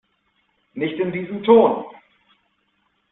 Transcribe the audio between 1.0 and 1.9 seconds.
diesem Ton!